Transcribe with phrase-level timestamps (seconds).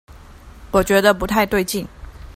[0.71, 1.85] 我覺得不太對勁